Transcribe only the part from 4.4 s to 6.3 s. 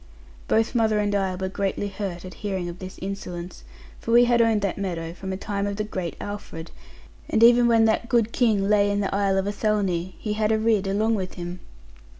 owned that meadow, from the time of the great